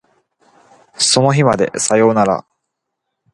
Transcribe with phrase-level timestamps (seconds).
[0.97, 2.43] その日までさよなら